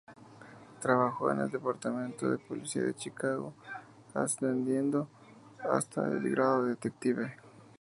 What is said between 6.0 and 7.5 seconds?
el grado de detective.